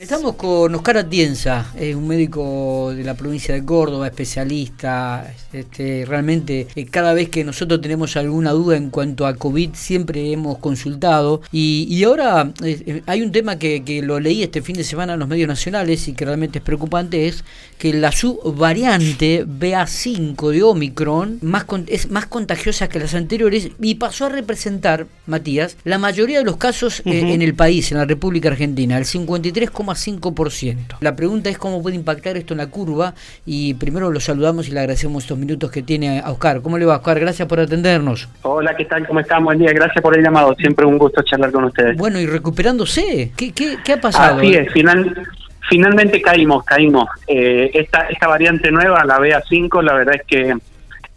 [0.00, 5.30] Estamos con Oscar Atienza, un médico de la provincia de Córdoba, especialista.
[5.52, 10.32] Este, realmente, eh, cada vez que nosotros tenemos alguna duda en cuanto a COVID, siempre
[10.32, 11.42] hemos consultado.
[11.52, 15.18] Y, ahora eh, eh, hay un tema que, lo leí este fin de semana en
[15.20, 17.44] los medios nacionales y que realmente es preocupante: es
[17.76, 24.24] que la subvariante BA5 de Omicron más es más contagiosa que las anteriores y pasó
[24.24, 28.96] a representar, Matías, la mayoría de los casos en el país, en la República Argentina,
[28.96, 30.96] el 53, 5%.
[31.00, 33.14] La pregunta es cómo puede impactar esto en la curva
[33.46, 36.62] y primero lo saludamos y le agradecemos estos minutos que tiene a Oscar.
[36.62, 37.20] ¿Cómo le va, Oscar?
[37.20, 38.28] Gracias por atendernos.
[38.42, 39.06] Hola, ¿qué tal?
[39.06, 39.44] ¿Cómo están?
[39.44, 39.72] Buen día.
[39.72, 40.54] Gracias por el llamado.
[40.54, 41.96] Siempre un gusto charlar con ustedes.
[41.96, 43.32] Bueno, y recuperándose.
[43.36, 44.38] ¿Qué, qué, ha pasado?
[44.38, 45.26] Así es, final,
[45.68, 47.08] finalmente caímos, caímos.
[47.26, 50.56] Eh, esta, esta variante nueva, la BA5, la verdad es que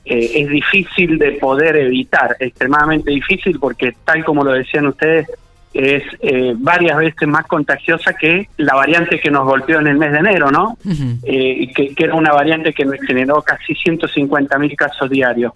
[0.06, 5.28] eh, es difícil de poder evitar, extremadamente difícil porque tal como lo decían ustedes,
[5.74, 10.12] es eh, varias veces más contagiosa que la variante que nos golpeó en el mes
[10.12, 10.78] de enero, ¿no?
[11.24, 15.54] eh, que, era una variante que nos generó casi 150 mil casos diarios.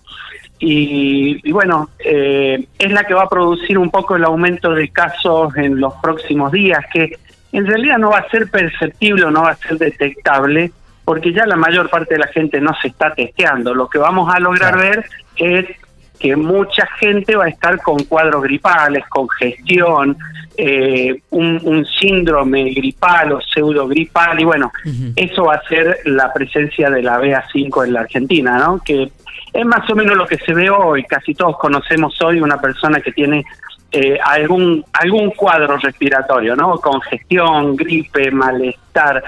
[0.59, 5.55] Y, bueno, eh, es la que va a producir un poco el aumento de casos
[5.55, 7.15] en los próximos días, que
[7.51, 10.71] en realidad no va a ser perceptible o no va a ser detectable,
[11.05, 13.75] porque ya la mayor parte de la gente no se está testeando.
[13.75, 15.05] Lo que vamos a lograr ver
[15.35, 15.67] es
[16.19, 20.17] que mucha gente va a estar con cuadros gripales, congestión,
[20.57, 24.71] eh, un, síndrome gripal o pseudo gripal, y bueno,
[25.15, 28.81] eso va a ser la presencia de la BA5 en la Argentina, ¿no?
[28.83, 29.11] Que
[29.53, 32.99] es más o menos lo que se ve hoy, casi todos conocemos hoy una persona
[33.01, 33.45] que tiene
[33.89, 36.77] eh, algún algún cuadro respiratorio, ¿no?
[36.79, 39.23] Congestión, gripe, malestar.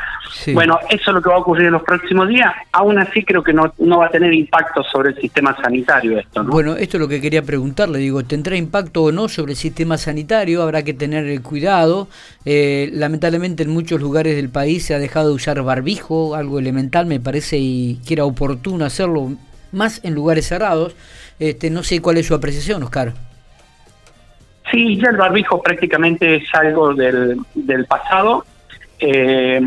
[0.53, 2.52] Bueno, eso es lo que va a ocurrir en los próximos días.
[2.73, 6.43] Aún así creo que no, no va a tener impacto sobre el sistema sanitario esto,
[6.43, 6.52] ¿no?
[6.52, 7.99] Bueno, esto es lo que quería preguntarle.
[7.99, 10.61] Digo, ¿tendrá impacto o no sobre el sistema sanitario?
[10.61, 12.09] Habrá que tener cuidado.
[12.43, 17.05] Eh, lamentablemente en muchos lugares del país se ha dejado de usar barbijo, algo elemental
[17.05, 19.31] me parece y que era oportuno hacerlo
[19.71, 20.95] más en lugares cerrados.
[21.39, 23.14] Este, no sé cuál es su apreciación, Oscar.
[24.71, 28.45] Sí, ya el barbijo prácticamente es algo del, del pasado,
[28.99, 29.61] eh,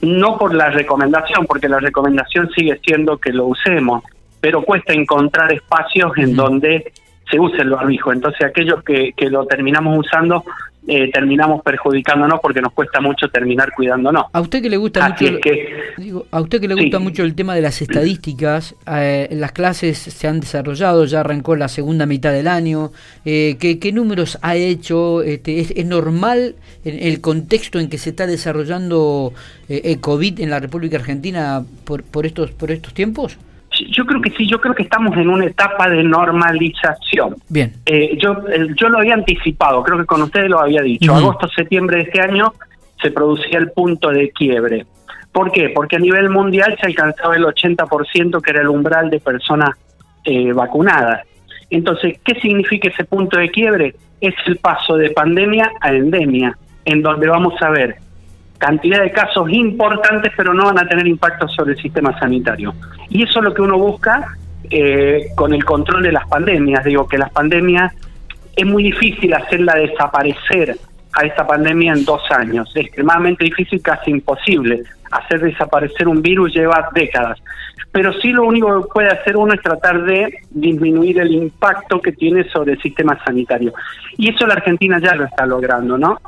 [0.00, 4.02] no por la recomendación, porque la recomendación sigue siendo que lo usemos,
[4.40, 6.92] pero cuesta encontrar espacios en donde
[7.30, 8.12] se use el barbijo.
[8.12, 10.44] Entonces aquellos que, que lo terminamos usando
[10.86, 14.26] eh, terminamos perjudicándonos porque nos cuesta mucho terminar cuidándonos.
[14.32, 15.38] A usted que le gusta mucho,
[15.96, 19.98] digo, a usted que le gusta mucho el tema de las estadísticas, eh, las clases
[19.98, 22.92] se han desarrollado, ya arrancó la segunda mitad del año.
[23.24, 25.22] Eh, ¿qué, números ha hecho?
[25.22, 26.54] Este, ¿es, normal
[26.84, 29.32] en el contexto en que se está desarrollando
[29.68, 33.36] el COVID en la República Argentina por, por estos por estos tiempos?
[33.90, 37.36] Yo creo que sí, yo creo que estamos en una etapa de normalización.
[37.48, 37.72] Bien.
[37.86, 38.36] Eh, yo,
[38.76, 41.14] yo lo había anticipado, creo que con ustedes lo había dicho.
[41.14, 42.52] Agosto, septiembre de este año
[43.00, 44.86] se producía el punto de quiebre.
[45.32, 45.70] ¿Por qué?
[45.70, 49.70] Porque a nivel mundial se alcanzaba el 80% que era el umbral de personas
[50.24, 51.26] eh, vacunadas.
[51.70, 53.94] Entonces, ¿qué significa ese punto de quiebre?
[54.20, 57.96] Es el paso de pandemia a endemia, en donde vamos a ver
[58.62, 62.72] cantidad de casos importantes, pero no van a tener impacto sobre el sistema sanitario.
[63.08, 64.36] Y eso es lo que uno busca
[64.70, 66.84] eh, con el control de las pandemias.
[66.84, 67.92] Digo que las pandemias
[68.54, 70.76] es muy difícil hacerla desaparecer
[71.14, 72.70] a esta pandemia en dos años.
[72.74, 74.82] Es extremadamente difícil, casi imposible.
[75.10, 77.38] Hacer desaparecer un virus lleva décadas
[77.92, 82.12] pero sí lo único que puede hacer uno es tratar de disminuir el impacto que
[82.12, 83.74] tiene sobre el sistema sanitario.
[84.16, 86.18] Y eso la Argentina ya lo está logrando, ¿no?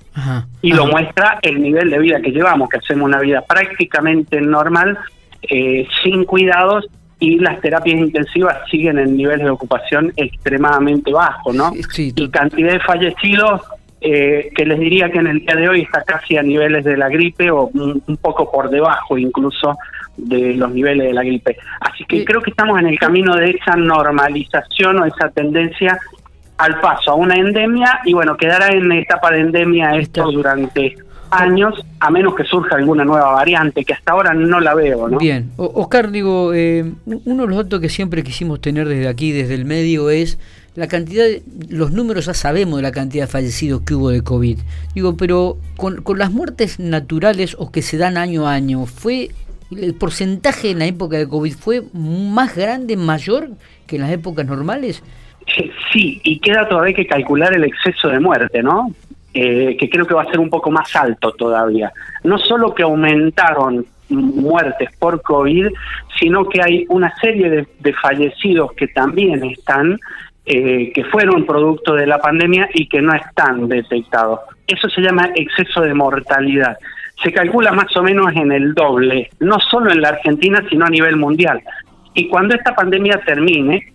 [0.60, 4.98] y lo muestra el nivel de vida que llevamos, que hacemos una vida prácticamente normal,
[5.42, 6.86] eh, sin cuidados,
[7.18, 11.72] y las terapias intensivas siguen en niveles de ocupación extremadamente bajos, ¿no?
[11.96, 13.62] y cantidad de fallecidos
[14.06, 16.94] eh, que les diría que en el día de hoy está casi a niveles de
[16.94, 19.78] la gripe o un poco por debajo incluso
[20.18, 21.56] de los niveles de la gripe.
[21.80, 25.98] Así que creo que estamos en el camino de esa normalización o esa tendencia
[26.58, 30.96] al paso a una endemia y bueno, quedará en etapa de endemia esto durante
[31.40, 35.08] años, a menos que surja alguna nueva variante, que hasta ahora no la veo.
[35.08, 35.18] ¿no?
[35.18, 39.54] Bien, Oscar, digo, eh, uno de los datos que siempre quisimos tener desde aquí, desde
[39.54, 40.38] el medio, es
[40.74, 44.22] la cantidad, de, los números ya sabemos de la cantidad de fallecidos que hubo de
[44.22, 44.58] COVID.
[44.94, 49.30] Digo, pero con, con las muertes naturales o que se dan año a año, ¿fue
[49.70, 53.50] el porcentaje en la época de COVID fue más grande, mayor
[53.86, 55.02] que en las épocas normales?
[55.92, 58.92] Sí, y queda todavía que calcular el exceso de muerte, ¿no?
[59.36, 61.92] Eh, que creo que va a ser un poco más alto todavía.
[62.22, 65.68] No solo que aumentaron muertes por COVID,
[66.20, 69.98] sino que hay una serie de, fallecidos que también están,
[70.46, 74.38] eh, que fueron producto de la pandemia y que no están detectados.
[74.68, 76.78] Eso se llama exceso de mortalidad.
[77.22, 80.90] se calcula más o menos en el doble, no solo en la Argentina, sino a
[80.90, 81.60] nivel mundial.
[82.14, 83.93] Y cuando esta pandemia termine,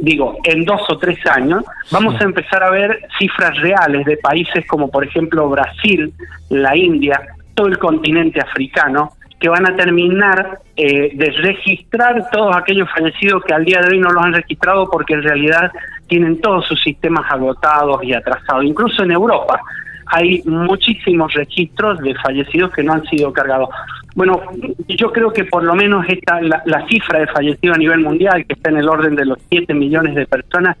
[0.00, 4.66] digo, en dos o tres años, vamos a empezar a ver cifras reales de países
[4.66, 6.12] como por ejemplo Brasil,
[6.48, 7.20] la India,
[7.54, 13.54] todo el continente africano, que van a terminar eh, de registrar todos aquellos fallecidos que
[13.54, 15.70] al día de hoy no los han registrado porque en realidad
[16.08, 18.64] tienen todos sus sistemas agotados y atrasados.
[18.64, 19.60] Incluso en Europa
[20.06, 23.70] hay muchísimos registros de fallecidos que no han sido cargados.
[24.14, 24.40] Bueno,
[24.88, 28.54] yo creo que por lo menos esta la, cifra de fallecidos a nivel mundial, que
[28.54, 30.76] está en el orden de los 7 millones de personas,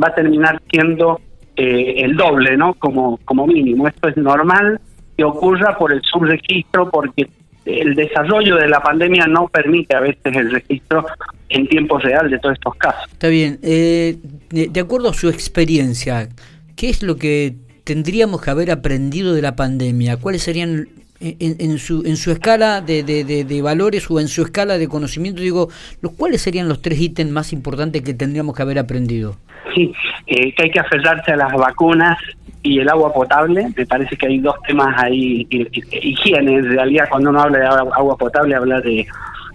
[0.00, 1.20] va a terminar siendo
[1.56, 2.74] eh, el doble, ¿no?
[2.74, 3.88] Como, como mínimo.
[3.88, 4.80] Esto es normal
[5.16, 7.28] que ocurra por el subregistro, porque
[7.64, 11.06] el desarrollo de la pandemia no permite a veces el registro
[11.48, 13.10] en tiempo real de todos estos casos.
[13.12, 13.58] Está bien.
[13.62, 14.18] Eh,
[14.50, 16.28] de, acuerdo a su experiencia,
[16.76, 17.54] ¿qué es lo que
[17.84, 20.18] tendríamos que haber aprendido de la pandemia?
[20.18, 20.88] ¿Cuáles serían
[21.20, 25.68] en, su, en su escala de, de, valores o en su escala de conocimiento, digo,
[26.02, 29.36] los cuáles serían los tres ítems más importantes que tendríamos que haber aprendido?
[29.74, 29.92] Sí,
[30.26, 32.18] eh, que hay que aferrarse a las vacunas
[32.62, 33.68] y el agua potable.
[33.76, 38.16] Me parece que hay dos temas ahí, higiene, en realidad cuando uno habla de agua
[38.16, 39.06] potable habla de,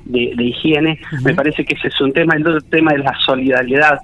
[0.05, 0.99] de, higiene.
[1.23, 2.35] Me parece que ese es un tema.
[2.35, 3.99] El otro tema es la solidaridad.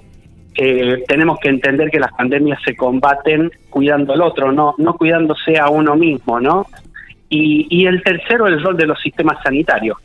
[0.54, 5.58] Eh, tenemos que entender que las pandemias se combaten cuidando al otro, no, no cuidándose
[5.58, 6.66] a uno mismo, ¿no?
[7.28, 9.98] Y, y el tercero, el rol de los sistemas sanitarios.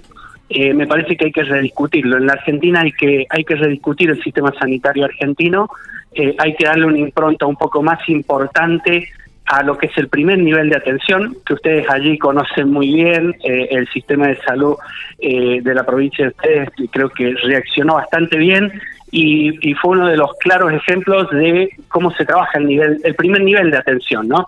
[0.54, 2.18] Eh, me parece que hay que rediscutirlo.
[2.18, 5.70] En la Argentina hay que, hay que rediscutir el sistema sanitario argentino,
[6.14, 9.08] eh, hay que darle una impronta un poco más importante
[9.46, 13.34] a lo que es el primer nivel de atención, que ustedes allí conocen muy bien,
[13.46, 14.76] eh, el sistema de salud
[15.20, 18.72] de la provincia de ustedes creo que reaccionó bastante bien
[19.12, 23.44] y, fue uno de los claros ejemplos de cómo se trabaja el nivel, el primer
[23.44, 24.48] nivel de atención, ¿no?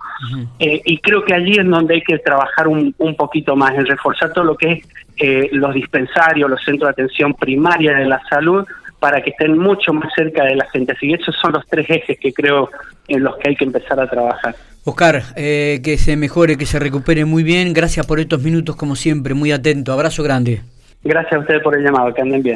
[0.59, 3.85] Eh, y creo que allí es donde hay que trabajar un, un poquito más, en
[3.85, 4.87] reforzar todo lo que es
[5.17, 8.65] eh, los dispensarios, los centros de atención primaria de la salud,
[8.99, 10.93] para que estén mucho más cerca de la gente.
[10.93, 12.69] Así que esos son los tres ejes que creo
[13.09, 14.55] en los que hay que empezar a trabajar.
[14.85, 17.73] Oscar, eh, que se mejore, que se recupere muy bien.
[17.73, 19.91] Gracias por estos minutos, como siempre, muy atento.
[19.91, 20.61] Abrazo grande.
[21.03, 22.51] Gracias a ustedes por el llamado, que anden bien.